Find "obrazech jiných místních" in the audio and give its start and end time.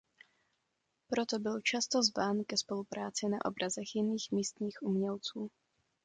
3.45-4.77